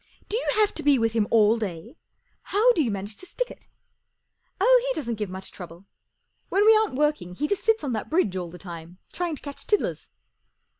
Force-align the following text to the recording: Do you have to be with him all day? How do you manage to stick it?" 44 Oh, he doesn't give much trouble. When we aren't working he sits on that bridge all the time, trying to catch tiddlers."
Do 0.29 0.35
you 0.35 0.47
have 0.55 0.73
to 0.73 0.81
be 0.81 0.97
with 0.97 1.13
him 1.13 1.27
all 1.29 1.59
day? 1.59 1.95
How 2.41 2.73
do 2.73 2.83
you 2.83 2.89
manage 2.89 3.17
to 3.17 3.27
stick 3.27 3.51
it?" 3.51 3.65
44 4.57 4.57
Oh, 4.61 4.85
he 4.87 4.95
doesn't 4.95 5.13
give 5.19 5.29
much 5.29 5.51
trouble. 5.51 5.85
When 6.49 6.65
we 6.65 6.75
aren't 6.75 6.95
working 6.95 7.35
he 7.35 7.47
sits 7.47 7.83
on 7.83 7.93
that 7.93 8.09
bridge 8.09 8.35
all 8.35 8.49
the 8.49 8.57
time, 8.57 8.97
trying 9.13 9.35
to 9.35 9.43
catch 9.43 9.67
tiddlers." 9.67 10.09